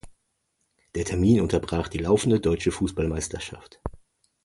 [0.95, 3.79] Der Termin unterbrach die laufende deutsche Fußballmeisterschaft.